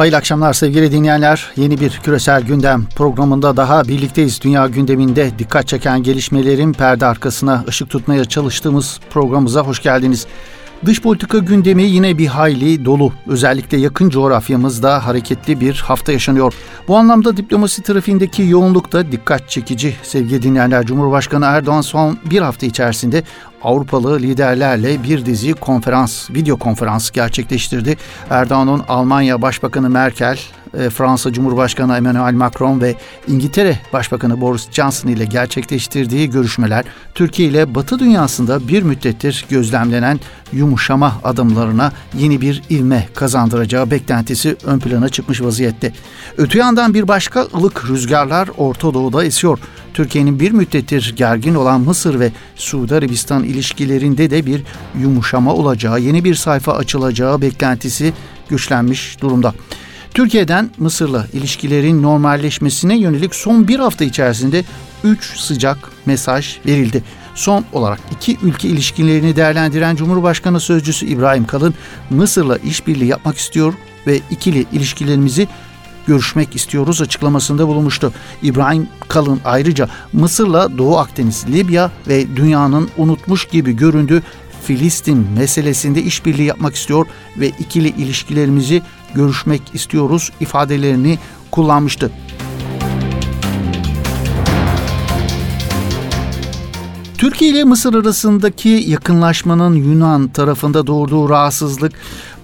Hayırlı 0.00 0.16
akşamlar 0.16 0.52
sevgili 0.52 0.92
dinleyenler. 0.92 1.50
Yeni 1.56 1.80
bir 1.80 2.00
küresel 2.02 2.42
gündem 2.42 2.86
programında 2.96 3.56
daha 3.56 3.88
birlikteyiz. 3.88 4.40
Dünya 4.42 4.66
gündeminde 4.66 5.30
dikkat 5.38 5.68
çeken 5.68 6.02
gelişmelerin 6.02 6.72
perde 6.72 7.06
arkasına 7.06 7.64
ışık 7.68 7.90
tutmaya 7.90 8.24
çalıştığımız 8.24 9.00
programımıza 9.10 9.60
hoş 9.60 9.82
geldiniz. 9.82 10.26
Dış 10.86 11.02
politika 11.02 11.38
gündemi 11.38 11.82
yine 11.82 12.18
bir 12.18 12.26
hayli 12.26 12.84
dolu. 12.84 13.12
Özellikle 13.26 13.78
yakın 13.78 14.10
coğrafyamızda 14.10 15.06
hareketli 15.06 15.60
bir 15.60 15.74
hafta 15.86 16.12
yaşanıyor. 16.12 16.54
Bu 16.88 16.96
anlamda 16.96 17.36
diplomasi 17.36 17.82
trafiğindeki 17.82 18.42
yoğunluk 18.42 18.92
da 18.92 19.12
dikkat 19.12 19.50
çekici. 19.50 19.94
Sevgili 20.02 20.42
dinleyenler, 20.42 20.86
Cumhurbaşkanı 20.86 21.44
Erdoğan 21.44 21.80
son 21.80 22.18
bir 22.30 22.40
hafta 22.40 22.66
içerisinde 22.66 23.22
Avrupalı 23.62 24.18
liderlerle 24.18 25.02
bir 25.02 25.26
dizi 25.26 25.52
konferans, 25.52 26.30
video 26.30 26.56
konferans 26.56 27.10
gerçekleştirdi. 27.10 27.96
Erdoğan'ın 28.30 28.82
Almanya 28.88 29.42
Başbakanı 29.42 29.90
Merkel, 29.90 30.38
e, 30.78 30.90
Fransa 30.90 31.32
Cumhurbaşkanı 31.32 31.96
Emmanuel 31.96 32.34
Macron 32.34 32.80
ve 32.80 32.94
İngiltere 33.28 33.78
Başbakanı 33.92 34.40
Boris 34.40 34.70
Johnson 34.70 35.08
ile 35.08 35.24
gerçekleştirdiği 35.24 36.30
görüşmeler 36.30 36.84
Türkiye 37.14 37.48
ile 37.48 37.74
Batı 37.74 37.98
dünyasında 37.98 38.68
bir 38.68 38.82
müddettir 38.82 39.46
gözlemlenen 39.50 40.20
yumuşama 40.52 41.12
adımlarına 41.24 41.92
yeni 42.18 42.40
bir 42.40 42.62
ilme 42.68 43.08
kazandıracağı 43.14 43.90
beklentisi 43.90 44.56
ön 44.64 44.78
plana 44.78 45.08
çıkmış 45.08 45.42
vaziyette. 45.42 45.92
Öte 46.38 46.58
yandan 46.58 46.94
bir 46.94 47.08
başka 47.08 47.40
ılık 47.40 47.90
rüzgarlar 47.90 48.48
Orta 48.58 48.94
Doğu'da 48.94 49.24
esiyor. 49.24 49.58
Türkiye'nin 49.94 50.40
bir 50.40 50.50
müddettir 50.50 51.14
gergin 51.16 51.54
olan 51.54 51.80
Mısır 51.80 52.20
ve 52.20 52.32
Suudi 52.56 52.94
Arabistan 52.94 53.44
ilişkilerinde 53.44 54.30
de 54.30 54.46
bir 54.46 54.62
yumuşama 55.00 55.54
olacağı, 55.54 56.00
yeni 56.00 56.24
bir 56.24 56.34
sayfa 56.34 56.72
açılacağı 56.72 57.40
beklentisi 57.40 58.12
güçlenmiş 58.48 59.20
durumda. 59.20 59.54
Türkiye'den 60.14 60.70
Mısır'la 60.78 61.26
ilişkilerin 61.32 62.02
normalleşmesine 62.02 62.98
yönelik 62.98 63.34
son 63.34 63.68
bir 63.68 63.78
hafta 63.78 64.04
içerisinde 64.04 64.64
3 65.04 65.40
sıcak 65.40 65.78
mesaj 66.06 66.56
verildi. 66.66 67.04
Son 67.34 67.64
olarak 67.72 68.00
iki 68.12 68.36
ülke 68.42 68.68
ilişkilerini 68.68 69.36
değerlendiren 69.36 69.96
Cumhurbaşkanı 69.96 70.60
Sözcüsü 70.60 71.06
İbrahim 71.06 71.46
Kalın, 71.46 71.74
Mısır'la 72.10 72.56
işbirliği 72.56 73.06
yapmak 73.06 73.36
istiyor 73.36 73.74
ve 74.06 74.20
ikili 74.30 74.66
ilişkilerimizi 74.72 75.48
görüşmek 76.10 76.56
istiyoruz 76.56 77.02
açıklamasında 77.02 77.68
bulunmuştu. 77.68 78.12
İbrahim 78.42 78.88
Kalın 79.08 79.40
ayrıca 79.44 79.88
Mısır'la 80.12 80.78
Doğu 80.78 80.98
Akdeniz, 80.98 81.46
Libya 81.48 81.90
ve 82.08 82.36
dünyanın 82.36 82.88
unutmuş 82.96 83.44
gibi 83.44 83.76
göründüğü 83.76 84.22
Filistin 84.64 85.26
meselesinde 85.38 86.02
işbirliği 86.02 86.44
yapmak 86.44 86.74
istiyor 86.74 87.06
ve 87.36 87.48
ikili 87.48 87.88
ilişkilerimizi 87.88 88.82
görüşmek 89.14 89.62
istiyoruz 89.74 90.32
ifadelerini 90.40 91.18
kullanmıştı. 91.50 92.10
Türkiye 97.20 97.50
ile 97.50 97.64
Mısır 97.64 97.94
arasındaki 97.94 98.68
yakınlaşmanın 98.68 99.74
Yunan 99.74 100.28
tarafında 100.28 100.86
doğurduğu 100.86 101.28
rahatsızlık, 101.28 101.92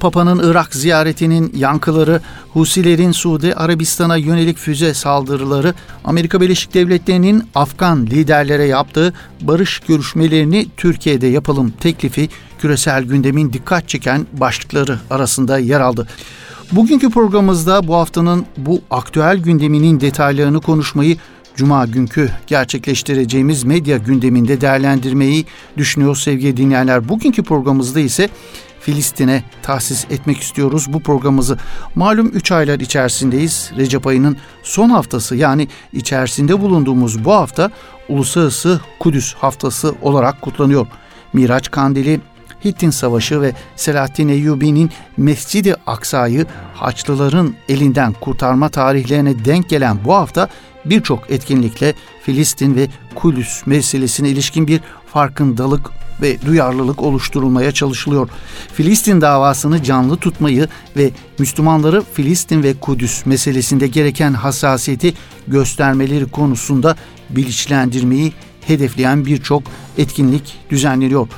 Papa'nın 0.01 0.51
Irak 0.51 0.75
ziyaretinin 0.75 1.53
yankıları, 1.57 2.21
Husilerin 2.53 3.13
Suudi 3.13 3.55
Arabistan'a 3.55 4.17
yönelik 4.17 4.59
füze 4.59 4.95
saldırıları, 4.95 5.75
Amerika 6.05 6.41
Birleşik 6.41 6.75
Devletleri'nin 6.75 7.45
Afgan 7.55 8.07
liderlere 8.07 8.65
yaptığı 8.65 9.15
barış 9.41 9.81
görüşmelerini 9.81 10.67
Türkiye'de 10.77 11.27
yapalım 11.27 11.73
teklifi 11.81 12.29
küresel 12.59 13.05
gündemin 13.05 13.53
dikkat 13.53 13.89
çeken 13.89 14.27
başlıkları 14.33 14.99
arasında 15.11 15.59
yer 15.59 15.81
aldı. 15.81 16.09
Bugünkü 16.73 17.11
programımızda 17.11 17.89
bu 17.89 17.95
haftanın 17.95 18.47
bu 18.57 18.81
aktüel 18.91 19.39
gündeminin 19.39 20.01
detaylarını 20.01 20.61
konuşmayı 20.61 21.17
Cuma 21.57 21.87
günkü 21.87 22.31
gerçekleştireceğimiz 22.47 23.65
medya 23.65 23.97
gündeminde 23.97 24.61
değerlendirmeyi 24.61 25.45
düşünüyor 25.77 26.17
sevgili 26.17 26.57
dinleyenler. 26.57 27.09
Bugünkü 27.09 27.43
programımızda 27.43 28.01
ise 28.01 28.29
Filistin'e 28.81 29.45
tahsis 29.63 30.05
etmek 30.11 30.41
istiyoruz 30.41 30.87
bu 30.93 31.01
programımızı. 31.01 31.59
Malum 31.95 32.27
3 32.27 32.53
aylar 32.53 32.81
içerisindeyiz. 32.81 33.71
Recep 33.77 34.07
ayının 34.07 34.37
son 34.63 34.89
haftası 34.91 35.37
yani 35.37 35.69
içerisinde 35.93 36.61
bulunduğumuz 36.61 37.25
bu 37.25 37.33
hafta 37.33 37.71
Uluslararası 38.09 38.81
Kudüs 39.01 39.35
Haftası 39.35 39.95
olarak 40.03 40.43
kutlanıyor. 40.43 40.87
Miraç 41.33 41.71
Kandili, 41.71 42.21
Hittin 42.65 42.91
Savaşı 42.91 43.41
ve 43.41 43.53
Selahaddin 43.77 44.29
Eyyubi'nin 44.29 44.91
Mescid-i 45.17 45.75
Aksa'yı 45.87 46.47
Haçlıların 46.75 47.55
elinden 47.69 48.13
kurtarma 48.13 48.69
tarihlerine 48.69 49.45
denk 49.45 49.69
gelen 49.69 49.99
bu 50.05 50.15
hafta 50.15 50.49
birçok 50.91 51.31
etkinlikle 51.31 51.95
Filistin 52.23 52.75
ve 52.77 52.89
Kudüs 53.15 53.67
meselesine 53.67 54.29
ilişkin 54.29 54.67
bir 54.67 54.81
farkındalık 55.13 55.91
ve 56.23 56.43
duyarlılık 56.47 57.03
oluşturulmaya 57.03 57.73
çalışılıyor. 57.73 58.29
Filistin 58.73 59.21
davasını 59.21 59.83
canlı 59.83 60.17
tutmayı 60.17 60.69
ve 60.97 61.11
Müslümanları 61.39 62.03
Filistin 62.13 62.63
ve 62.63 62.75
Kudüs 62.75 63.27
meselesinde 63.27 63.87
gereken 63.87 64.33
hassasiyeti 64.33 65.15
göstermeleri 65.49 66.27
konusunda 66.31 66.97
bilinçlendirmeyi 67.31 68.33
hedefleyen 68.67 69.27
birçok 69.27 69.63
etkinlik 69.99 70.59
düzenleniyor. 70.71 71.29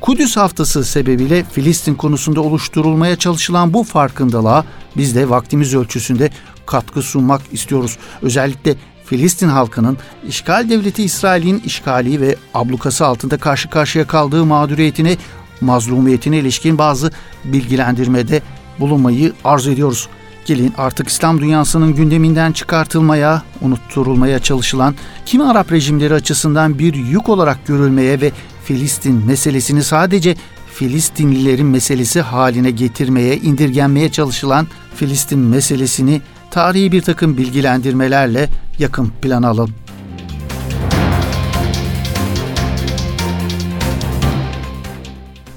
Kudüs 0.00 0.36
haftası 0.36 0.84
sebebiyle 0.84 1.44
Filistin 1.52 1.94
konusunda 1.94 2.40
oluşturulmaya 2.40 3.16
çalışılan 3.16 3.74
bu 3.74 3.84
farkındalığa 3.84 4.64
biz 4.96 5.14
de 5.14 5.30
vaktimiz 5.30 5.74
ölçüsünde 5.74 6.30
katkı 6.66 7.02
sunmak 7.02 7.42
istiyoruz. 7.52 7.98
Özellikle 8.22 8.74
Filistin 9.08 9.48
halkının 9.48 9.98
işgal 10.28 10.70
devleti 10.70 11.04
İsrail'in 11.04 11.58
işgali 11.58 12.20
ve 12.20 12.36
ablukası 12.54 13.06
altında 13.06 13.38
karşı 13.38 13.70
karşıya 13.70 14.06
kaldığı 14.06 14.44
mağduriyetine, 14.44 15.16
mazlumiyetine 15.60 16.38
ilişkin 16.38 16.78
bazı 16.78 17.10
bilgilendirmede 17.44 18.42
bulunmayı 18.80 19.32
arzu 19.44 19.70
ediyoruz. 19.70 20.08
Gelin 20.46 20.72
artık 20.78 21.08
İslam 21.08 21.40
dünyasının 21.40 21.94
gündeminden 21.94 22.52
çıkartılmaya, 22.52 23.42
unutturulmaya 23.60 24.38
çalışılan 24.38 24.94
kimi 25.26 25.44
Arap 25.44 25.72
rejimleri 25.72 26.14
açısından 26.14 26.78
bir 26.78 26.94
yük 26.94 27.28
olarak 27.28 27.66
görülmeye 27.66 28.20
ve 28.20 28.32
Filistin 28.64 29.26
meselesini 29.26 29.82
sadece 29.82 30.36
Filistinlilerin 30.74 31.66
meselesi 31.66 32.20
haline 32.20 32.70
getirmeye, 32.70 33.36
indirgenmeye 33.36 34.08
çalışılan 34.12 34.66
Filistin 34.94 35.38
meselesini 35.38 36.20
tarihi 36.50 36.92
bir 36.92 37.02
takım 37.02 37.36
bilgilendirmelerle 37.36 38.48
yakın 38.78 39.12
plan 39.22 39.42
alalım. 39.42 39.74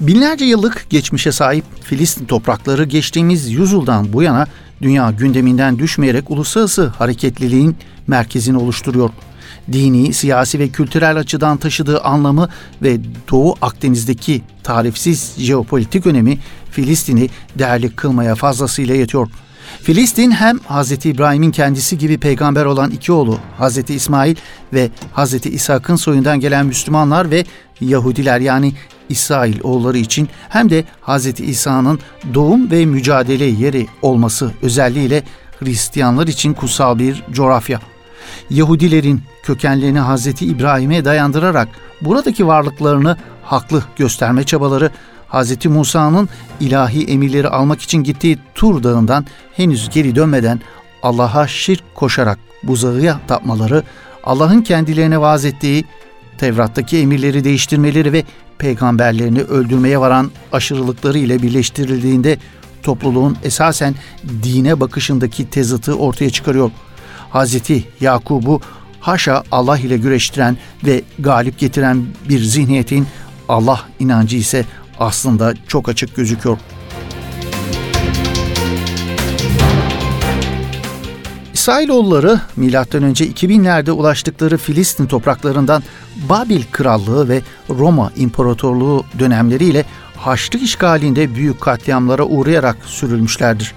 Binlerce 0.00 0.44
yıllık 0.44 0.86
geçmişe 0.90 1.32
sahip 1.32 1.64
Filistin 1.80 2.24
toprakları 2.24 2.84
geçtiğimiz 2.84 3.50
yüzyıldan 3.50 4.12
bu 4.12 4.22
yana 4.22 4.46
dünya 4.82 5.10
gündeminden 5.10 5.78
düşmeyerek 5.78 6.30
uluslararası 6.30 6.86
hareketliliğin 6.86 7.76
merkezini 8.06 8.58
oluşturuyor. 8.58 9.10
Dini, 9.72 10.12
siyasi 10.12 10.58
ve 10.58 10.68
kültürel 10.68 11.16
açıdan 11.16 11.56
taşıdığı 11.56 12.00
anlamı 12.00 12.48
ve 12.82 12.98
Doğu 13.30 13.54
Akdeniz'deki 13.62 14.42
tarifsiz 14.62 15.34
jeopolitik 15.38 16.06
önemi 16.06 16.38
Filistin'i 16.70 17.28
değerli 17.58 17.90
kılmaya 17.90 18.34
fazlasıyla 18.34 18.94
yetiyor. 18.94 19.28
Filistin 19.80 20.30
hem 20.30 20.58
Hz. 20.58 21.06
İbrahim'in 21.06 21.50
kendisi 21.50 21.98
gibi 21.98 22.18
peygamber 22.18 22.64
olan 22.64 22.90
iki 22.90 23.12
oğlu 23.12 23.38
Hz. 23.58 23.90
İsmail 23.90 24.36
ve 24.72 24.90
Hz. 25.16 25.46
İshak'ın 25.46 25.96
soyundan 25.96 26.40
gelen 26.40 26.66
Müslümanlar 26.66 27.30
ve 27.30 27.44
Yahudiler 27.80 28.40
yani 28.40 28.72
İsrail 29.08 29.60
oğulları 29.62 29.98
için 29.98 30.28
hem 30.48 30.70
de 30.70 30.84
Hz. 31.06 31.40
İsa'nın 31.40 31.98
doğum 32.34 32.70
ve 32.70 32.86
mücadele 32.86 33.44
yeri 33.44 33.86
olması 34.02 34.52
özelliğiyle 34.62 35.22
Hristiyanlar 35.58 36.26
için 36.26 36.52
kutsal 36.52 36.98
bir 36.98 37.22
coğrafya. 37.32 37.80
Yahudilerin 38.50 39.22
kökenlerini 39.42 40.00
Hz. 40.00 40.42
İbrahim'e 40.42 41.04
dayandırarak 41.04 41.68
buradaki 42.00 42.46
varlıklarını 42.46 43.16
haklı 43.52 43.82
gösterme 43.96 44.44
çabaları 44.44 44.90
Hz. 45.28 45.66
Musa'nın 45.66 46.28
ilahi 46.60 47.04
emirleri 47.04 47.48
almak 47.48 47.82
için 47.82 47.98
gittiği 47.98 48.38
Tur 48.54 48.82
Dağı'ndan 48.82 49.26
henüz 49.56 49.90
geri 49.90 50.16
dönmeden 50.16 50.60
Allah'a 51.02 51.46
şirk 51.48 51.94
koşarak 51.94 52.38
buzağıya 52.62 53.20
tapmaları, 53.28 53.82
Allah'ın 54.24 54.62
kendilerine 54.62 55.20
vaaz 55.20 55.44
ettiği 55.44 55.84
Tevrat'taki 56.38 56.98
emirleri 56.98 57.44
değiştirmeleri 57.44 58.12
ve 58.12 58.24
peygamberlerini 58.58 59.40
öldürmeye 59.42 60.00
varan 60.00 60.30
aşırılıkları 60.52 61.18
ile 61.18 61.42
birleştirildiğinde 61.42 62.38
topluluğun 62.82 63.36
esasen 63.44 63.94
dine 64.42 64.80
bakışındaki 64.80 65.50
tezatı 65.50 65.94
ortaya 65.94 66.30
çıkarıyor. 66.30 66.70
Hazreti 67.30 67.84
Yakub'u 68.00 68.60
haşa 69.00 69.42
Allah 69.50 69.78
ile 69.78 69.96
güreştiren 69.96 70.56
ve 70.84 71.02
galip 71.18 71.58
getiren 71.58 72.04
bir 72.28 72.40
zihniyetin 72.40 73.06
Allah 73.48 73.80
inancı 73.98 74.36
ise 74.36 74.64
aslında 74.98 75.54
çok 75.68 75.88
açık 75.88 76.16
gözüküyor. 76.16 76.58
İsrailoğulları 81.54 82.40
M.Ö. 82.56 82.68
2000'lerde 82.68 83.90
ulaştıkları 83.90 84.56
Filistin 84.56 85.06
topraklarından 85.06 85.82
Babil 86.28 86.62
Krallığı 86.72 87.28
ve 87.28 87.42
Roma 87.70 88.12
İmparatorluğu 88.16 89.04
dönemleriyle 89.18 89.84
Haçlı 90.16 90.58
işgalinde 90.58 91.34
büyük 91.34 91.60
katliamlara 91.60 92.24
uğrayarak 92.24 92.76
sürülmüşlerdir. 92.86 93.74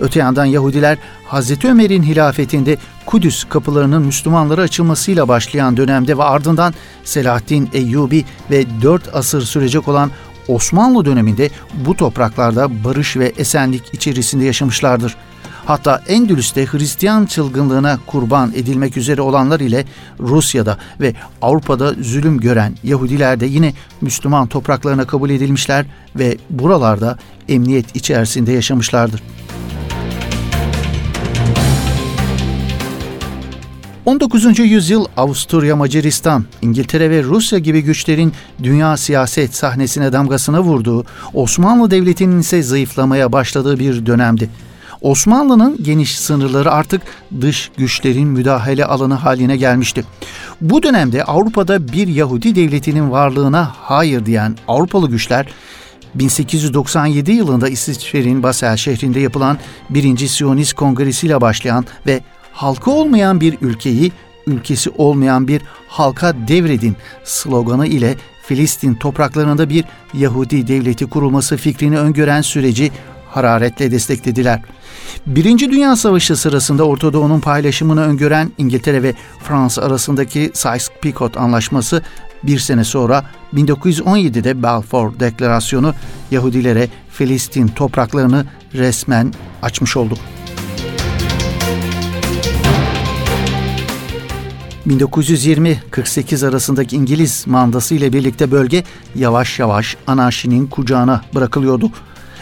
Öte 0.00 0.20
yandan 0.20 0.44
Yahudiler 0.44 0.98
Hz. 1.30 1.64
Ömer'in 1.64 2.02
hilafetinde 2.02 2.76
Kudüs 3.06 3.44
kapılarının 3.44 4.02
Müslümanlara 4.02 4.62
açılmasıyla 4.62 5.28
başlayan 5.28 5.76
dönemde 5.76 6.18
ve 6.18 6.22
ardından 6.22 6.74
Selahaddin 7.04 7.70
Eyyubi 7.72 8.24
ve 8.50 8.64
4 8.82 9.14
asır 9.14 9.42
sürecek 9.42 9.88
olan 9.88 10.10
Osmanlı 10.48 11.04
döneminde 11.04 11.50
bu 11.86 11.96
topraklarda 11.96 12.84
barış 12.84 13.16
ve 13.16 13.32
esenlik 13.36 13.94
içerisinde 13.94 14.44
yaşamışlardır. 14.44 15.16
Hatta 15.66 16.02
Endülüs'te 16.08 16.66
Hristiyan 16.66 17.26
çılgınlığına 17.26 17.98
kurban 18.06 18.52
edilmek 18.54 18.96
üzere 18.96 19.22
olanlar 19.22 19.60
ile 19.60 19.84
Rusya'da 20.20 20.78
ve 21.00 21.14
Avrupa'da 21.42 21.94
zulüm 22.00 22.40
gören 22.40 22.74
Yahudiler 22.82 23.40
de 23.40 23.46
yine 23.46 23.72
Müslüman 24.00 24.46
topraklarına 24.46 25.04
kabul 25.04 25.30
edilmişler 25.30 25.86
ve 26.16 26.36
buralarda 26.50 27.18
emniyet 27.48 27.96
içerisinde 27.96 28.52
yaşamışlardır. 28.52 29.22
19. 34.06 34.58
yüzyıl 34.58 35.06
Avusturya, 35.16 35.76
Macaristan, 35.76 36.44
İngiltere 36.62 37.10
ve 37.10 37.22
Rusya 37.22 37.58
gibi 37.58 37.82
güçlerin 37.82 38.32
dünya 38.62 38.96
siyaset 38.96 39.54
sahnesine 39.54 40.12
damgasını 40.12 40.60
vurduğu, 40.60 41.04
Osmanlı 41.34 41.90
Devleti'nin 41.90 42.40
ise 42.40 42.62
zayıflamaya 42.62 43.32
başladığı 43.32 43.78
bir 43.78 44.06
dönemdi. 44.06 44.50
Osmanlı'nın 45.00 45.82
geniş 45.82 46.18
sınırları 46.18 46.72
artık 46.72 47.02
dış 47.40 47.70
güçlerin 47.76 48.28
müdahale 48.28 48.84
alanı 48.84 49.14
haline 49.14 49.56
gelmişti. 49.56 50.04
Bu 50.60 50.82
dönemde 50.82 51.24
Avrupa'da 51.24 51.88
bir 51.88 52.08
Yahudi 52.08 52.54
devletinin 52.54 53.10
varlığına 53.10 53.72
hayır 53.74 54.26
diyen 54.26 54.56
Avrupalı 54.68 55.10
güçler 55.10 55.46
1897 56.14 57.32
yılında 57.32 57.68
İsviçre'nin 57.68 58.42
Basel 58.42 58.76
şehrinde 58.76 59.20
yapılan 59.20 59.58
1. 59.90 60.28
Siyonist 60.28 60.72
Kongresi 60.72 61.26
ile 61.26 61.40
başlayan 61.40 61.84
ve 62.06 62.20
halkı 62.54 62.90
olmayan 62.90 63.40
bir 63.40 63.58
ülkeyi 63.60 64.12
ülkesi 64.46 64.90
olmayan 64.90 65.48
bir 65.48 65.62
halka 65.88 66.34
devredin 66.48 66.96
sloganı 67.24 67.86
ile 67.86 68.16
Filistin 68.42 68.94
topraklarında 68.94 69.68
bir 69.68 69.84
Yahudi 70.14 70.68
devleti 70.68 71.06
kurulması 71.06 71.56
fikrini 71.56 71.98
öngören 71.98 72.42
süreci 72.42 72.92
hararetle 73.30 73.90
desteklediler. 73.90 74.62
Birinci 75.26 75.70
Dünya 75.70 75.96
Savaşı 75.96 76.36
sırasında 76.36 76.84
Orta 76.84 77.12
Doğu'nun 77.12 77.40
paylaşımını 77.40 78.02
öngören 78.02 78.52
İngiltere 78.58 79.02
ve 79.02 79.14
Fransa 79.42 79.82
arasındaki 79.82 80.50
Sykes-Picot 80.54 81.38
Anlaşması 81.38 82.02
bir 82.42 82.58
sene 82.58 82.84
sonra 82.84 83.24
1917'de 83.54 84.62
Balfour 84.62 85.20
Deklarasyonu 85.20 85.94
Yahudilere 86.30 86.88
Filistin 87.10 87.68
topraklarını 87.68 88.46
resmen 88.74 89.32
açmış 89.62 89.96
oldu. 89.96 90.14
1920-48 94.86 96.48
arasındaki 96.48 96.96
İngiliz 96.96 97.46
mandası 97.46 97.94
ile 97.94 98.12
birlikte 98.12 98.50
bölge 98.50 98.84
yavaş 99.14 99.58
yavaş 99.58 99.96
anarşinin 100.06 100.66
kucağına 100.66 101.20
bırakılıyordu. 101.34 101.90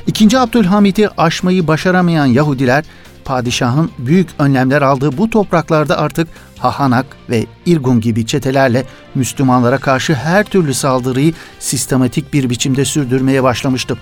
İkinci 0.07 0.39
Abdülhamit'i 0.39 1.09
aşmayı 1.09 1.67
başaramayan 1.67 2.27
Yahudiler, 2.27 2.85
padişahın 3.25 3.91
büyük 3.99 4.29
önlemler 4.39 4.83
aldığı 4.83 5.19
bu 5.19 5.31
topraklarda 5.31 5.99
artık 5.99 6.29
Hahanak 6.59 7.07
ve 7.31 7.47
İrgun 7.67 8.01
gibi 8.01 8.27
çetelerle 8.27 8.85
Müslümanlara 9.15 9.79
karşı 9.79 10.15
her 10.15 10.45
türlü 10.45 10.75
saldırıyı 10.75 11.35
sistematik 11.59 12.33
bir 12.33 12.51
biçimde 12.51 12.85
sürdürmeye 12.85 13.43
başlamıştı. 13.43 13.99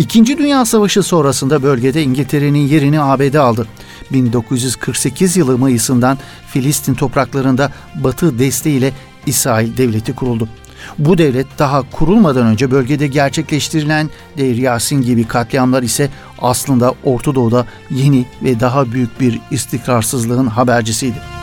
İkinci 0.00 0.38
Dünya 0.38 0.64
Savaşı 0.64 1.02
sonrasında 1.02 1.62
bölgede 1.62 2.02
İngiltere'nin 2.02 2.68
yerini 2.68 3.00
ABD 3.00 3.34
aldı. 3.34 3.66
1948 4.12 5.36
yılı 5.36 5.58
Mayıs'ından 5.58 6.18
Filistin 6.46 6.94
topraklarında 6.94 7.72
Batı 7.94 8.38
desteğiyle 8.38 8.92
İsrail 9.26 9.76
Devleti 9.76 10.14
kuruldu. 10.14 10.48
Bu 10.98 11.18
devlet 11.18 11.46
daha 11.58 11.90
kurulmadan 11.90 12.46
önce 12.46 12.70
bölgede 12.70 13.06
gerçekleştirilen 13.06 14.10
Deir 14.38 14.56
Yasin 14.56 15.02
gibi 15.02 15.24
katliamlar 15.24 15.82
ise 15.82 16.10
aslında 16.38 16.94
Orta 17.04 17.34
Doğu'da 17.34 17.66
yeni 17.90 18.26
ve 18.42 18.60
daha 18.60 18.92
büyük 18.92 19.20
bir 19.20 19.40
istikrarsızlığın 19.50 20.46
habercisiydi. 20.46 21.39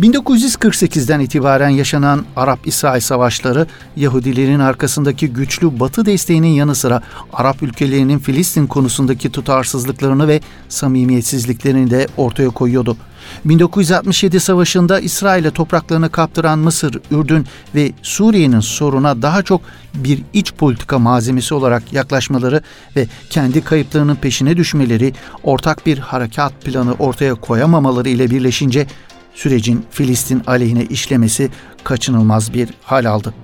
1948'den 0.00 1.20
itibaren 1.20 1.68
yaşanan 1.68 2.24
Arap-İsrail 2.36 3.00
savaşları 3.00 3.66
Yahudilerin 3.96 4.58
arkasındaki 4.58 5.28
güçlü 5.28 5.80
Batı 5.80 6.06
desteğinin 6.06 6.48
yanı 6.48 6.74
sıra 6.74 7.02
Arap 7.32 7.62
ülkelerinin 7.62 8.18
Filistin 8.18 8.66
konusundaki 8.66 9.32
tutarsızlıklarını 9.32 10.28
ve 10.28 10.40
samimiyetsizliklerini 10.68 11.90
de 11.90 12.06
ortaya 12.16 12.50
koyuyordu. 12.50 12.96
1967 13.44 14.40
savaşında 14.40 15.00
İsrail'e 15.00 15.50
topraklarını 15.50 16.10
kaptıran 16.10 16.58
Mısır, 16.58 17.00
Ürdün 17.10 17.46
ve 17.74 17.92
Suriye'nin 18.02 18.60
soruna 18.60 19.22
daha 19.22 19.42
çok 19.42 19.60
bir 19.94 20.22
iç 20.32 20.52
politika 20.52 20.98
malzemesi 20.98 21.54
olarak 21.54 21.92
yaklaşmaları 21.92 22.62
ve 22.96 23.06
kendi 23.30 23.64
kayıplarının 23.64 24.14
peşine 24.14 24.56
düşmeleri, 24.56 25.12
ortak 25.42 25.86
bir 25.86 25.98
harekat 25.98 26.64
planı 26.64 26.92
ortaya 26.92 27.34
koyamamaları 27.34 28.08
ile 28.08 28.30
birleşince 28.30 28.86
sürecin 29.38 29.84
Filistin 29.90 30.42
aleyhine 30.46 30.84
işlemesi 30.84 31.50
kaçınılmaz 31.84 32.54
bir 32.54 32.68
hal 32.82 33.04
aldı. 33.04 33.34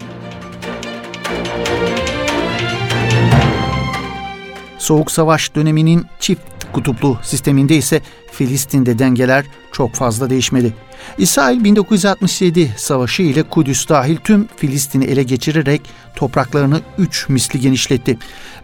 Soğuk 4.79 5.11
Savaş 5.11 5.55
döneminin 5.55 6.07
çift 6.21 6.43
kutuplu 6.73 7.19
sisteminde 7.23 7.77
ise 7.77 8.01
Filistin'de 8.33 8.99
dengeler 8.99 9.45
çok 9.73 9.95
fazla 9.95 10.31
değişmedi. 10.31 10.75
İsrail 11.19 11.65
1967 11.65 12.75
savaşı 12.77 13.23
ile 13.23 13.43
Kudüs 13.43 13.89
dahil 13.89 14.17
tüm 14.17 14.49
Filistin'i 14.57 15.05
ele 15.05 15.23
geçirerek 15.23 15.83
topraklarını 16.17 16.81
3 16.99 17.29
misli 17.29 17.61
genişletti. 17.61 18.19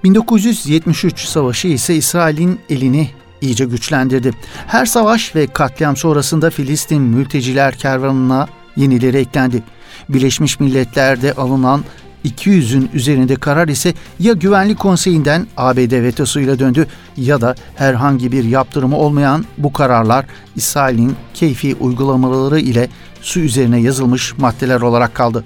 1973 0.05 1.21
savaşı 1.21 1.69
ise 1.69 1.95
İsrail'in 1.95 2.61
elini 2.71 3.11
iyice 3.41 3.65
güçlendirdi. 3.65 4.33
Her 4.67 4.87
savaş 4.87 5.35
ve 5.37 5.47
katliam 5.47 5.97
sonrasında 5.97 6.51
Filistin 6.51 7.03
mülteciler 7.03 7.75
kervanına 7.75 8.49
yenileri 8.77 9.17
eklendi. 9.17 9.63
Birleşmiş 10.09 10.61
Milletler'de 10.61 11.33
alınan 11.33 11.85
200'ün 12.25 12.91
üzerinde 12.95 13.37
karar 13.37 13.69
ise 13.69 13.95
ya 14.19 14.33
Güvenlik 14.33 14.79
Konseyi'nden 14.79 15.47
ABD 15.57 16.03
vetosuyla 16.03 16.59
döndü 16.59 16.87
ya 17.17 17.41
da 17.41 17.55
herhangi 17.77 18.33
bir 18.33 18.45
yaptırımı 18.45 18.97
olmayan 18.97 19.45
bu 19.59 19.73
kararlar 19.73 20.25
İsrail'in 20.57 21.17
keyfi 21.35 21.75
uygulamaları 21.75 22.61
ile 22.61 22.89
su 23.21 23.41
üzerine 23.41 23.81
yazılmış 23.81 24.39
maddeler 24.39 24.81
olarak 24.81 25.15
kaldı. 25.15 25.45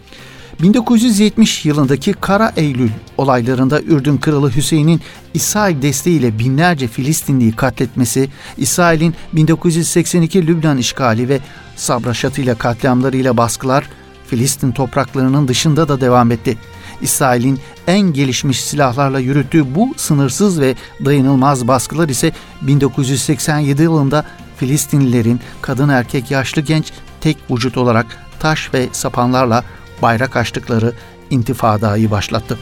1970 0.62 1.64
yılındaki 1.64 2.12
Kara 2.12 2.52
Eylül 2.56 2.90
olaylarında 3.18 3.82
Ürdün 3.82 4.18
Kralı 4.18 4.56
Hüseyin'in 4.56 5.00
İsrail 5.34 5.82
desteğiyle 5.82 6.38
binlerce 6.38 6.88
Filistinliyi 6.88 7.52
katletmesi, 7.52 8.28
İsrail'in 8.56 9.14
1982 9.32 10.46
Lübnan 10.46 10.78
işgali 10.78 11.28
ve 11.28 11.40
Sabra 11.76 12.54
katliamlarıyla 12.54 13.36
baskılar 13.36 13.88
Filistin 14.26 14.72
topraklarının 14.72 15.48
dışında 15.48 15.88
da 15.88 16.00
devam 16.00 16.30
etti. 16.30 16.58
İsrail'in 17.02 17.58
en 17.86 18.00
gelişmiş 18.00 18.64
silahlarla 18.64 19.18
yürüttüğü 19.18 19.74
bu 19.74 19.94
sınırsız 19.96 20.60
ve 20.60 20.74
dayanılmaz 21.04 21.68
baskılar 21.68 22.08
ise 22.08 22.32
1987 22.62 23.82
yılında 23.82 24.24
Filistinlilerin 24.56 25.40
kadın 25.62 25.88
erkek 25.88 26.30
yaşlı 26.30 26.62
genç 26.62 26.92
tek 27.20 27.36
vücut 27.50 27.76
olarak 27.76 28.06
taş 28.40 28.74
ve 28.74 28.88
sapanlarla 28.92 29.64
bayrak 30.02 30.36
açtıkları 30.36 30.92
intifadayı 31.30 32.10
başlattı. 32.10 32.58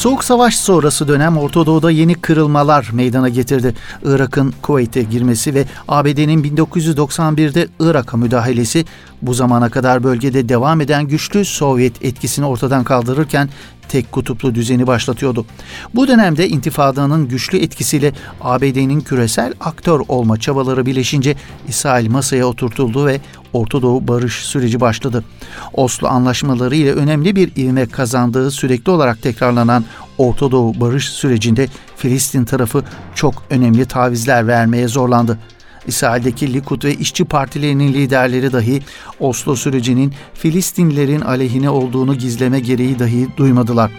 Soğuk 0.00 0.24
Savaş 0.24 0.56
sonrası 0.56 1.08
dönem 1.08 1.38
Orta 1.38 1.66
Doğu'da 1.66 1.90
yeni 1.90 2.14
kırılmalar 2.14 2.90
meydana 2.92 3.28
getirdi. 3.28 3.74
Irak'ın 4.04 4.54
Kuveyt'e 4.62 5.02
girmesi 5.02 5.54
ve 5.54 5.64
ABD'nin 5.88 6.44
1991'de 6.44 7.68
Irak'a 7.80 8.16
müdahalesi 8.16 8.84
bu 9.22 9.34
zamana 9.34 9.68
kadar 9.68 10.04
bölgede 10.04 10.48
devam 10.48 10.80
eden 10.80 11.04
güçlü 11.04 11.44
Sovyet 11.44 12.04
etkisini 12.04 12.46
ortadan 12.46 12.84
kaldırırken 12.84 13.48
tek 13.90 14.12
kutuplu 14.12 14.54
düzeni 14.54 14.86
başlatıyordu. 14.86 15.46
Bu 15.94 16.08
dönemde 16.08 16.48
intifadanın 16.48 17.28
güçlü 17.28 17.58
etkisiyle 17.58 18.12
ABD'nin 18.40 19.00
küresel 19.00 19.52
aktör 19.60 20.00
olma 20.08 20.36
çabaları 20.36 20.86
birleşince 20.86 21.36
İsrail 21.68 22.10
masaya 22.10 22.46
oturtuldu 22.46 23.06
ve 23.06 23.20
Orta 23.52 23.82
Doğu 23.82 24.08
barış 24.08 24.34
süreci 24.34 24.80
başladı. 24.80 25.24
Oslo 25.72 26.08
anlaşmaları 26.08 26.74
ile 26.76 26.92
önemli 26.92 27.36
bir 27.36 27.56
ivme 27.56 27.86
kazandığı 27.86 28.50
sürekli 28.50 28.90
olarak 28.90 29.22
tekrarlanan 29.22 29.84
Orta 30.18 30.50
Doğu 30.50 30.80
barış 30.80 31.08
sürecinde 31.08 31.68
Filistin 31.96 32.44
tarafı 32.44 32.84
çok 33.14 33.42
önemli 33.50 33.84
tavizler 33.86 34.46
vermeye 34.46 34.88
zorlandı. 34.88 35.38
İsrail'deki 35.86 36.54
Likud 36.54 36.84
ve 36.84 36.94
işçi 36.94 37.24
partilerinin 37.24 37.94
liderleri 37.94 38.52
dahi 38.52 38.82
Oslo 39.20 39.56
sürecinin 39.56 40.14
Filistinlilerin 40.34 41.20
aleyhine 41.20 41.70
olduğunu 41.70 42.14
gizleme 42.14 42.60
gereği 42.60 42.98
dahi 42.98 43.28
duymadılar. 43.36 43.90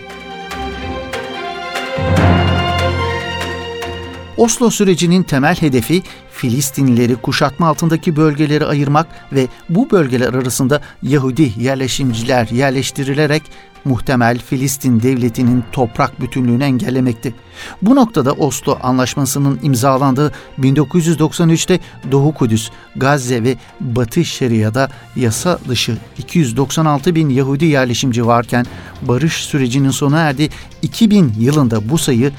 Oslo 4.38 4.70
sürecinin 4.70 5.24
temel 5.24 5.56
hedefi 5.56 6.04
Filistinlileri 6.42 7.16
kuşatma 7.16 7.68
altındaki 7.68 8.16
bölgeleri 8.16 8.66
ayırmak 8.66 9.08
ve 9.32 9.48
bu 9.70 9.92
bölgeler 9.92 10.34
arasında 10.34 10.82
Yahudi 11.04 11.54
yerleşimciler 11.58 12.48
yerleştirilerek 12.48 13.44
muhtemel 13.86 14.40
Filistin 14.40 15.02
devletinin 15.02 15.64
toprak 15.72 16.22
bütünlüğünü 16.22 16.64
engellemekti. 16.64 17.36
Bu 17.82 17.96
noktada 17.96 18.34
Oslo 18.34 18.78
Anlaşması'nın 18.84 19.60
imzalandığı 19.64 20.32
1993'te 20.60 21.80
Doğu 22.12 22.34
Kudüs, 22.34 22.70
Gazze 22.96 23.44
ve 23.44 23.56
Batı 23.80 24.26
Şeria'da 24.26 24.90
yasa 25.16 25.60
dışı 25.68 25.98
296 26.18 27.16
bin 27.16 27.30
Yahudi 27.30 27.66
yerleşimci 27.66 28.26
varken 28.26 28.66
barış 29.02 29.34
sürecinin 29.34 29.92
sona 29.92 30.20
erdi 30.20 30.50
2000 30.82 31.34
yılında 31.40 31.90
bu 31.90 31.98
sayı 31.98 32.32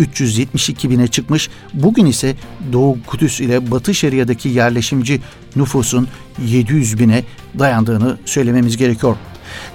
372 0.00 0.90
bine 0.90 1.08
çıkmış, 1.08 1.50
bugün 1.74 2.06
ise 2.06 2.36
Doğu 2.72 2.98
Kudüs 3.06 3.40
ile 3.40 3.70
Batı 3.70 3.94
Şeria'daki 3.94 4.48
yerleşimci 4.48 5.20
nüfusun 5.56 6.08
700 6.46 6.98
bine 6.98 7.24
dayandığını 7.58 8.18
söylememiz 8.24 8.76
gerekiyor. 8.76 9.16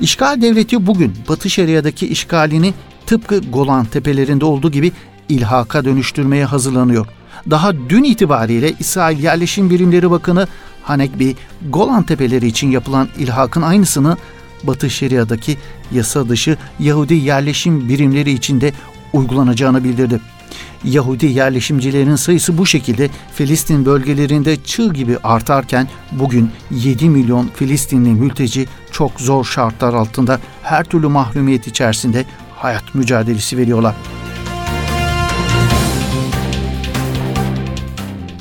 İşgal 0.01 0.41
devleti 0.41 0.87
bugün 0.87 1.13
Batı 1.29 1.49
Şeria'daki 1.49 2.07
işgalini 2.07 2.73
tıpkı 3.05 3.39
Golan 3.39 3.85
tepelerinde 3.85 4.45
olduğu 4.45 4.71
gibi 4.71 4.91
ilhaka 5.29 5.85
dönüştürmeye 5.85 6.45
hazırlanıyor. 6.45 7.07
Daha 7.49 7.73
dün 7.89 8.03
itibariyle 8.03 8.73
İsrail 8.79 9.23
Yerleşim 9.23 9.69
Birimleri 9.69 10.11
Bakanı 10.11 10.47
Hanekbi, 10.83 11.35
Golan 11.69 12.03
tepeleri 12.03 12.47
için 12.47 12.71
yapılan 12.71 13.09
ilhakın 13.17 13.61
aynısını 13.61 14.17
Batı 14.63 14.89
Şeria'daki 14.89 15.57
yasa 15.91 16.29
dışı 16.29 16.57
Yahudi 16.79 17.13
yerleşim 17.13 17.89
birimleri 17.89 18.31
içinde 18.31 18.73
uygulanacağını 19.13 19.83
bildirdi. 19.83 20.19
Yahudi 20.83 21.25
yerleşimcilerin 21.25 22.15
sayısı 22.15 22.57
bu 22.57 22.65
şekilde 22.65 23.09
Filistin 23.33 23.85
bölgelerinde 23.85 24.63
çığ 24.63 24.93
gibi 24.93 25.17
artarken 25.23 25.87
bugün 26.11 26.51
7 26.71 27.09
milyon 27.09 27.47
Filistinli 27.55 28.09
mülteci 28.09 28.67
çok 28.91 29.21
zor 29.21 29.45
şartlar 29.45 29.93
altında 29.93 30.39
her 30.63 30.83
türlü 30.83 31.07
mahrumiyet 31.07 31.67
içerisinde 31.67 32.25
hayat 32.55 32.95
mücadelesi 32.95 33.57
veriyorlar. 33.57 33.95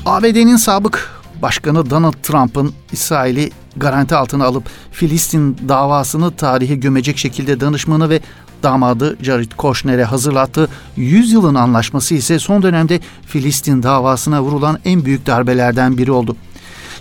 ABD'nin 0.05 0.55
sabık 0.55 1.20
başkanı 1.41 1.89
Donald 1.89 2.13
Trump'ın 2.23 2.73
İsrail'i 2.91 3.51
garanti 3.77 4.15
altına 4.15 4.45
alıp 4.45 4.63
Filistin 4.91 5.57
davasını 5.67 6.35
tarihe 6.35 6.75
gömecek 6.75 7.17
şekilde 7.17 7.59
danışmanı 7.59 8.09
ve 8.09 8.19
damadı 8.63 9.17
Jared 9.21 9.51
Kushner'e 9.57 10.03
hazırlattığı 10.03 10.69
100 10.95 11.31
yılın 11.31 11.55
anlaşması 11.55 12.15
ise 12.15 12.39
son 12.39 12.61
dönemde 12.61 12.99
Filistin 13.25 13.83
davasına 13.83 14.43
vurulan 14.43 14.79
en 14.85 15.05
büyük 15.05 15.25
darbelerden 15.25 15.97
biri 15.97 16.11
oldu. 16.11 16.35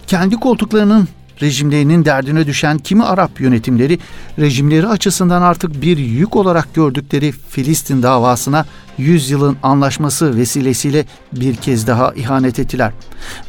Kendi 0.07 0.37
koltuklarının 0.37 1.09
rejimlerinin 1.43 2.05
derdine 2.05 2.47
düşen 2.47 2.79
kimi 2.79 3.05
Arap 3.05 3.41
yönetimleri 3.41 3.99
rejimleri 4.39 4.87
açısından 4.87 5.43
artık 5.43 5.83
bir 5.83 5.99
yük 5.99 6.37
olarak 6.37 6.75
gördükleri 6.75 7.33
Filistin 7.33 8.03
davasına 8.03 8.67
100 8.99 9.31
yılın 9.31 9.57
anlaşması 9.63 10.37
vesilesiyle 10.37 11.05
bir 11.33 11.57
kez 11.57 11.87
daha 11.87 12.13
ihanet 12.15 12.59
ettiler. 12.59 12.93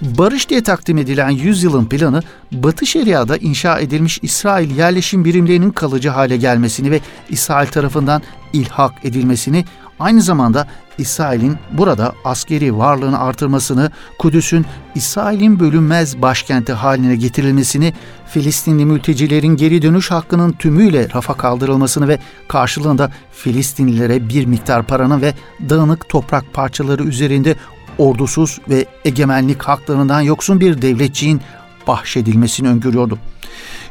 Barış 0.01 0.49
diye 0.49 0.63
takdim 0.63 0.97
edilen 0.97 1.29
100 1.29 1.63
yılın 1.63 1.85
planı 1.85 2.23
Batı 2.51 2.85
Şeria'da 2.85 3.37
inşa 3.37 3.79
edilmiş 3.79 4.19
İsrail 4.21 4.77
yerleşim 4.77 5.25
birimlerinin 5.25 5.71
kalıcı 5.71 6.09
hale 6.09 6.37
gelmesini 6.37 6.91
ve 6.91 6.99
İsrail 7.29 7.67
tarafından 7.67 8.21
ilhak 8.53 8.93
edilmesini 9.03 9.65
aynı 9.99 10.21
zamanda 10.21 10.67
İsrail'in 10.97 11.57
burada 11.71 12.13
askeri 12.25 12.77
varlığını 12.77 13.19
artırmasını, 13.19 13.91
Kudüs'ün 14.19 14.65
İsrail'in 14.95 15.59
bölünmez 15.59 16.21
başkenti 16.21 16.73
haline 16.73 17.15
getirilmesini, 17.15 17.93
Filistinli 18.27 18.85
mültecilerin 18.85 19.55
geri 19.55 19.81
dönüş 19.81 20.11
hakkının 20.11 20.51
tümüyle 20.51 21.07
rafa 21.15 21.33
kaldırılmasını 21.33 22.07
ve 22.07 22.19
karşılığında 22.47 23.11
Filistinlilere 23.31 24.29
bir 24.29 24.45
miktar 24.45 24.83
paranın 24.83 25.21
ve 25.21 25.33
dağınık 25.69 26.09
toprak 26.09 26.53
parçaları 26.53 27.03
üzerinde 27.03 27.55
ordusuz 27.97 28.59
ve 28.69 28.85
egemenlik 29.05 29.63
haklarından 29.63 30.21
yoksun 30.21 30.59
bir 30.59 30.81
devletçiğin 30.81 31.41
bahşedilmesini 31.87 32.67
öngörüyordu. 32.67 33.19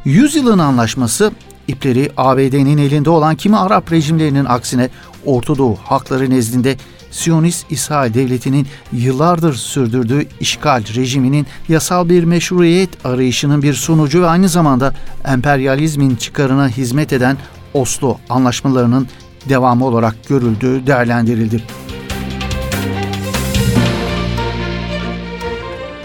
Yüzyılın 0.05 0.59
anlaşması 0.59 1.33
ipleri 1.71 2.11
ABD'nin 2.17 2.79
elinde 2.79 3.11
olan 3.11 3.37
kimi 3.37 3.57
Arap 3.57 3.93
rejimlerinin 3.93 4.45
aksine 4.45 4.89
Orta 5.27 5.59
Doğu 5.59 5.77
hakları 5.77 6.31
nezdinde 6.31 6.77
Siyonist 7.11 7.67
İsrail 7.71 8.15
Devleti'nin 8.15 8.67
yıllardır 8.93 9.55
sürdürdüğü 9.55 10.27
işgal 10.41 10.83
rejiminin 10.95 11.47
yasal 11.69 12.09
bir 12.09 12.25
meşruiyet 12.25 13.07
arayışının 13.07 13.63
bir 13.63 13.75
sonucu 13.75 14.23
ve 14.23 14.27
aynı 14.27 14.49
zamanda 14.49 14.95
emperyalizmin 15.25 16.17
çıkarına 16.17 16.69
hizmet 16.69 17.13
eden 17.13 17.37
Oslo 17.75 18.19
anlaşmalarının 18.29 19.09
devamı 19.49 19.85
olarak 19.85 20.29
görüldüğü 20.29 20.87
değerlendirildi. 20.87 21.63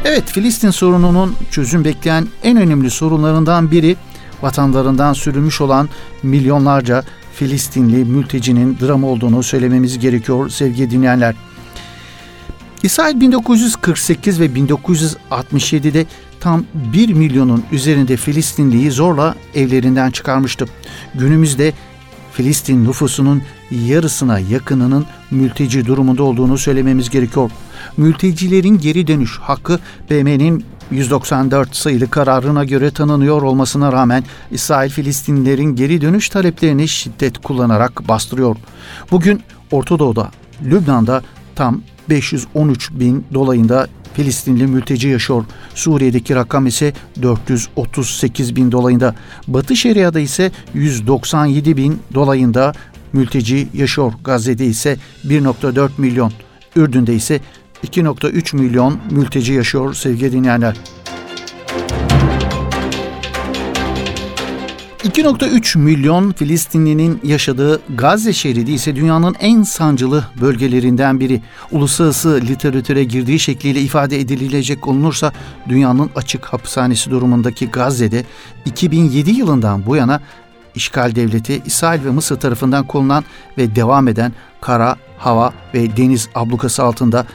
Evet, 0.06 0.24
Filistin 0.26 0.70
sorununun 0.70 1.36
çözüm 1.52 1.86
bekleyen 1.86 2.28
en 2.44 2.58
önemli 2.58 2.90
sorunlarından 2.90 3.72
biri 3.72 3.96
vatanlarından 4.46 5.14
sürülmüş 5.14 5.62
olan 5.62 5.90
milyonlarca 6.24 7.04
Filistinli 7.34 8.06
mültecinin 8.06 8.78
dram 8.82 9.04
olduğunu 9.04 9.44
söylememiz 9.44 10.00
gerekiyor 10.00 10.50
sevgili 10.50 10.92
dinleyenler. 10.92 11.36
İsrail 12.84 13.20
1948 13.22 14.40
ve 14.40 14.46
1967'de 14.46 16.06
tam 16.40 16.66
1 16.74 17.14
milyonun 17.14 17.64
üzerinde 17.72 18.18
Filistinliyi 18.18 18.92
zorla 18.92 19.36
evlerinden 19.56 20.12
çıkarmıştı. 20.12 20.66
Günümüzde 21.16 21.74
Filistin 22.34 22.86
nüfusunun 22.86 23.42
yarısına 23.72 24.40
yakınının 24.40 25.06
mülteci 25.32 25.86
durumunda 25.86 26.24
olduğunu 26.24 26.58
söylememiz 26.58 27.10
gerekiyor. 27.10 27.52
Mültecilerin 27.98 28.78
geri 28.78 29.08
dönüş 29.08 29.40
hakkı 29.40 29.80
BM'nin 30.10 30.66
194 30.92 31.76
sayılı 31.76 32.10
kararına 32.10 32.64
göre 32.66 32.92
tanınıyor 32.92 33.42
olmasına 33.42 33.92
rağmen 33.92 34.24
İsrail 34.52 34.90
Filistinlilerin 34.90 35.76
geri 35.76 36.02
dönüş 36.02 36.30
taleplerini 36.30 36.88
şiddet 36.88 37.38
kullanarak 37.38 38.08
bastırıyor. 38.08 38.56
Bugün 39.12 39.42
Orta 39.72 40.00
Doğu'da, 40.00 40.32
Lübnan'da 40.64 41.22
tam 41.56 41.82
513 42.10 42.92
bin 42.92 43.26
dolayında 43.34 43.88
Filistinli 44.14 44.68
mülteci 44.68 45.08
yaşıyor. 45.08 45.46
Suriye'deki 45.76 46.36
rakam 46.36 46.68
ise 46.68 46.94
438 47.22 48.56
bin 48.56 48.72
dolayında. 48.72 49.16
Batı 49.48 49.76
Şeria'da 49.76 50.20
ise 50.20 50.52
197 50.74 51.78
bin 51.78 52.00
dolayında 52.14 52.74
mülteci 53.14 53.68
yaşıyor. 53.74 54.14
Gazze'de 54.24 54.66
ise 54.66 54.98
1.4 55.26 55.90
milyon. 55.98 56.32
Ürdün'de 56.76 57.16
ise 57.16 57.42
2.3 57.86 58.56
milyon 58.56 59.00
mülteci 59.12 59.54
yaşıyor 59.54 59.94
sevgili 59.94 60.32
dinleyenler. 60.32 60.76
2.3 65.06 65.78
milyon 65.78 66.32
Filistinlinin 66.32 67.20
yaşadığı 67.24 67.82
Gazze 67.96 68.34
şeridi 68.34 68.72
ise 68.72 68.96
dünyanın 68.96 69.36
en 69.40 69.64
sancılı 69.64 70.28
bölgelerinden 70.42 71.20
biri. 71.20 71.42
Uluslararası 71.72 72.42
literatüre 72.42 73.04
girdiği 73.04 73.40
şekliyle 73.40 73.82
ifade 73.82 74.20
edilecek 74.20 74.88
olunursa 74.88 75.32
dünyanın 75.70 76.10
açık 76.16 76.46
hapishanesi 76.46 77.12
durumundaki 77.12 77.68
Gazze'de 77.68 78.24
2007 78.66 79.32
yılından 79.32 79.86
bu 79.86 79.96
yana 79.96 80.22
işgal 80.76 81.16
devleti 81.16 81.62
İsrail 81.66 82.06
ve 82.06 82.10
Mısır 82.10 82.40
tarafından 82.40 82.88
konulan 82.88 83.24
ve 83.58 83.76
devam 83.76 84.08
eden 84.08 84.34
kara, 84.62 84.96
hava 85.18 85.54
ve 85.74 85.98
deniz 85.98 86.30
ablukası 86.36 86.84
altında 86.84 87.26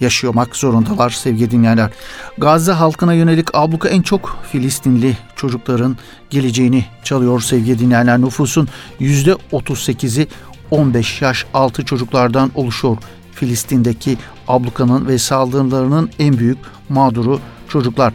yaşamak 0.00 0.56
zorundalar 0.56 1.10
sevgili 1.10 1.50
dinleyenler. 1.50 1.90
Gazze 2.38 2.72
halkına 2.72 3.14
yönelik 3.14 3.54
abluka 3.54 3.88
en 3.88 4.02
çok 4.02 4.36
Filistinli 4.52 5.16
çocukların 5.36 5.96
geleceğini 6.30 6.84
çalıyor 7.04 7.40
sevgili 7.40 7.78
dinleyenler. 7.78 8.20
Nüfusun 8.20 8.68
%38'i 9.00 10.28
15 10.70 11.22
yaş 11.22 11.46
altı 11.54 11.84
çocuklardan 11.84 12.50
oluşuyor. 12.54 12.96
Filistin'deki 13.32 14.18
ablukanın 14.48 15.06
ve 15.06 15.18
saldırılarının 15.18 16.10
en 16.18 16.38
büyük 16.38 16.58
mağduru 16.88 17.40
çocuklar. 17.68 18.12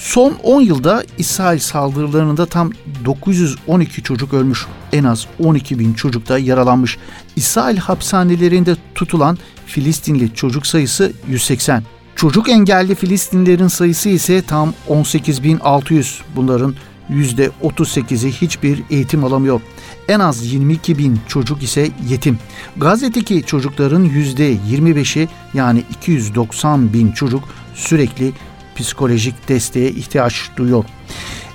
Son 0.00 0.34
10 0.42 0.60
yılda 0.60 1.04
İsrail 1.18 1.58
saldırılarında 1.58 2.46
tam 2.46 2.70
912 3.04 4.02
çocuk 4.02 4.34
ölmüş. 4.34 4.66
En 4.92 5.04
az 5.04 5.26
12 5.44 5.78
bin 5.78 5.94
çocuk 5.94 6.28
da 6.28 6.38
yaralanmış. 6.38 6.98
İsrail 7.36 7.76
hapishanelerinde 7.76 8.76
tutulan 8.94 9.38
Filistinli 9.66 10.34
çocuk 10.34 10.66
sayısı 10.66 11.12
180. 11.28 11.82
Çocuk 12.16 12.48
engelli 12.48 12.94
Filistinlilerin 12.94 13.68
sayısı 13.68 14.08
ise 14.08 14.42
tam 14.42 14.74
18.600. 14.88 16.20
Bunların 16.36 16.74
%38'i 17.10 18.32
hiçbir 18.32 18.82
eğitim 18.90 19.24
alamıyor. 19.24 19.60
En 20.08 20.20
az 20.20 20.52
22 20.52 20.98
bin 20.98 21.20
çocuk 21.28 21.62
ise 21.62 21.88
yetim. 22.08 22.38
Gazze'deki 22.76 23.42
çocukların 23.42 24.04
%25'i 24.04 25.28
yani 25.54 25.82
290 25.90 26.92
bin 26.92 27.12
çocuk 27.12 27.44
sürekli 27.74 28.32
psikolojik 28.76 29.48
desteğe 29.48 29.90
ihtiyaç 29.90 30.50
duyuyor. 30.56 30.84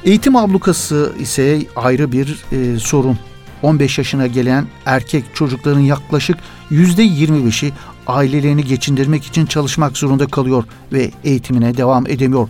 Eğitim 0.03 0.36
ablukası 0.36 1.13
ise 1.19 1.62
ayrı 1.75 2.12
bir 2.12 2.45
e, 2.51 2.79
sorun. 2.79 3.17
15 3.62 3.98
yaşına 3.98 4.27
gelen 4.27 4.67
erkek 4.86 5.24
çocukların 5.34 5.79
yaklaşık 5.79 6.38
%25'i 6.72 7.74
ailelerini 8.07 8.63
geçindirmek 8.65 9.25
için 9.25 9.45
çalışmak 9.45 9.98
zorunda 9.98 10.27
kalıyor 10.27 10.63
ve 10.93 11.12
eğitimine 11.24 11.77
devam 11.77 12.07
edemiyor. 12.07 12.50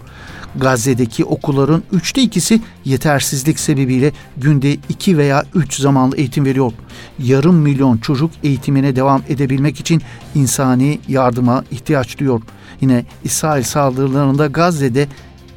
Gazze'deki 0.59 1.25
okulların 1.25 1.83
üçte 1.91 2.21
ikisi 2.21 2.61
yetersizlik 2.85 3.59
sebebiyle 3.59 4.11
günde 4.37 4.73
iki 4.73 5.17
veya 5.17 5.43
üç 5.55 5.79
zamanlı 5.79 6.17
eğitim 6.17 6.45
veriyor. 6.45 6.71
Yarım 7.19 7.55
milyon 7.55 7.97
çocuk 7.97 8.31
eğitimine 8.43 8.95
devam 8.95 9.21
edebilmek 9.29 9.79
için 9.79 10.01
insani 10.35 10.99
yardıma 11.07 11.63
ihtiyaç 11.71 12.19
duyuyor. 12.19 12.41
Yine 12.81 13.05
İsrail 13.23 13.63
saldırılarında 13.63 14.47
Gazze'de 14.47 15.07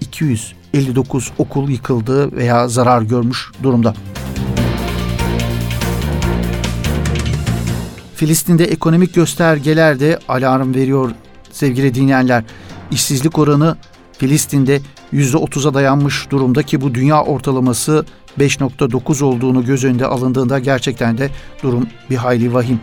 259 0.01 1.33
okul 1.39 1.69
yıkıldı 1.69 2.33
veya 2.33 2.69
zarar 2.69 3.03
görmüş 3.03 3.51
durumda. 3.63 3.95
Filistin'de 8.15 8.65
ekonomik 8.65 9.15
göstergeler 9.15 10.01
de 10.01 10.19
alarm 10.29 10.75
veriyor 10.75 11.11
sevgili 11.53 11.95
dinleyenler. 11.95 12.45
İşsizlik 12.91 13.39
oranı 13.39 13.77
Filistin'de 14.19 14.81
%30'a 15.13 15.75
dayanmış 15.75 16.31
durumda 16.31 16.63
ki 16.63 16.81
bu 16.81 16.95
dünya 16.95 17.23
ortalaması 17.23 18.05
5.9 18.39 19.25
olduğunu 19.25 19.65
göz 19.65 19.85
önünde 19.85 20.07
alındığında 20.07 20.59
gerçekten 20.59 21.19
de 21.19 21.31
durum 21.63 21.87
bir 22.11 22.17
hayli 22.17 22.55
vahim. 22.55 22.81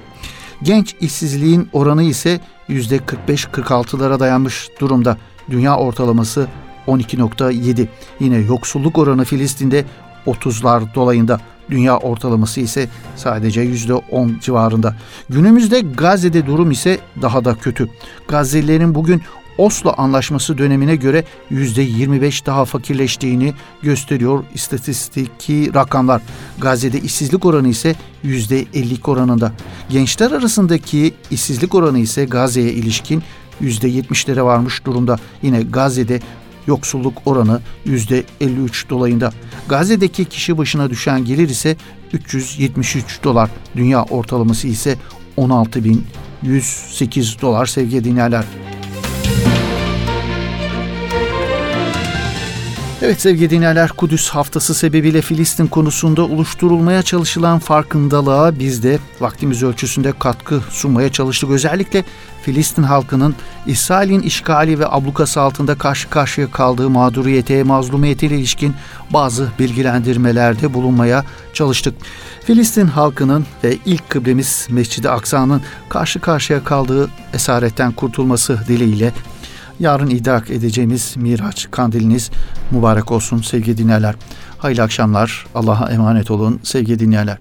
Genç 0.63 0.95
işsizliğin 0.99 1.69
oranı 1.73 2.03
ise 2.03 2.39
%45-46'lara 2.69 4.19
dayanmış 4.19 4.69
durumda. 4.79 5.17
Dünya 5.49 5.77
ortalaması 5.77 6.47
12.7. 6.87 7.87
Yine 8.19 8.37
yoksulluk 8.37 8.97
oranı 8.97 9.25
Filistin'de 9.25 9.85
30'lar 10.27 10.95
dolayında. 10.95 11.39
Dünya 11.69 11.97
ortalaması 11.97 12.59
ise 12.59 12.89
sadece 13.15 13.61
%10 13.63 14.39
civarında. 14.39 14.95
Günümüzde 15.29 15.79
Gazze'de 15.79 16.45
durum 16.45 16.71
ise 16.71 16.99
daha 17.21 17.45
da 17.45 17.55
kötü. 17.55 17.89
Gazze'lilerin 18.27 18.95
bugün 18.95 19.21
Oslo 19.57 19.93
Anlaşması 19.97 20.57
dönemine 20.57 20.95
göre 20.95 21.23
%25 21.51 22.45
daha 22.45 22.65
fakirleştiğini 22.65 23.53
gösteriyor 23.81 24.43
istatistiki 24.53 25.73
rakamlar. 25.73 26.21
Gazze'de 26.57 26.99
işsizlik 26.99 27.45
oranı 27.45 27.67
ise 27.67 27.95
%50 28.23 29.09
oranında. 29.09 29.51
Gençler 29.89 30.31
arasındaki 30.31 31.13
işsizlik 31.31 31.75
oranı 31.75 31.99
ise 31.99 32.25
Gazze'ye 32.25 32.73
ilişkin 32.73 33.23
%70'lere 33.61 34.43
varmış 34.43 34.85
durumda. 34.85 35.17
Yine 35.41 35.61
Gazze'de 35.61 36.19
yoksulluk 36.67 37.21
oranı 37.25 37.61
%53 37.85 38.89
dolayında. 38.89 39.31
Gazze'deki 39.69 40.25
kişi 40.25 40.57
başına 40.57 40.89
düşen 40.89 41.25
gelir 41.25 41.49
ise 41.49 41.75
373 42.13 43.23
dolar. 43.23 43.49
Dünya 43.75 44.03
ortalaması 44.03 44.67
ise 44.67 44.97
16.108 45.37 47.41
dolar 47.41 47.65
sevgili 47.65 48.03
dinleyenler. 48.03 48.45
Evet 53.05 53.21
sevgili 53.21 53.49
dinleyenler 53.49 53.89
Kudüs 53.89 54.29
haftası 54.29 54.73
sebebiyle 54.73 55.21
Filistin 55.21 55.67
konusunda 55.67 56.23
oluşturulmaya 56.23 57.01
çalışılan 57.01 57.59
farkındalığa 57.59 58.59
biz 58.59 58.83
de 58.83 58.99
vaktimiz 59.19 59.63
ölçüsünde 59.63 60.13
katkı 60.19 60.61
sunmaya 60.69 61.11
çalıştık. 61.11 61.49
Özellikle 61.49 62.03
Filistin 62.41 62.83
halkının 62.83 63.35
İsrail'in 63.65 64.21
işgali 64.21 64.79
ve 64.79 64.87
ablukası 64.87 65.41
altında 65.41 65.75
karşı 65.75 66.09
karşıya 66.09 66.51
kaldığı 66.51 66.89
mağduriyete, 66.89 67.63
mazlumiyete 67.63 68.27
ilişkin 68.27 68.75
bazı 69.13 69.47
bilgilendirmelerde 69.59 70.73
bulunmaya 70.73 71.25
çalıştık. 71.53 71.93
Filistin 72.45 72.87
halkının 72.87 73.45
ve 73.63 73.77
ilk 73.85 74.09
kıblemiz 74.09 74.67
Mescid-i 74.69 75.09
Aksa'nın 75.09 75.61
karşı 75.89 76.19
karşıya 76.19 76.63
kaldığı 76.63 77.09
esaretten 77.33 77.91
kurtulması 77.91 78.59
dileğiyle 78.67 79.11
Yarın 79.79 80.09
idrak 80.09 80.49
edeceğimiz 80.49 81.17
Miraç 81.17 81.67
kandiliniz 81.71 82.31
mübarek 82.71 83.11
olsun 83.11 83.41
sevgili 83.41 83.77
dinleyenler. 83.77 84.15
Hayırlı 84.57 84.83
akşamlar. 84.83 85.45
Allah'a 85.55 85.91
emanet 85.91 86.31
olun 86.31 86.59
sevgili 86.63 86.99
dinleyenler. 86.99 87.37